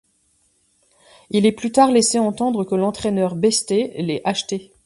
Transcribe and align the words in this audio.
Il 1.29 1.45
est 1.45 1.51
plus 1.51 1.71
tard 1.71 1.91
laissé 1.91 2.17
entendre 2.17 2.63
que 2.63 2.73
l'entraîneur 2.73 3.35
Beiste 3.35 3.69
l'aie 3.69 4.21
acheté. 4.25 4.71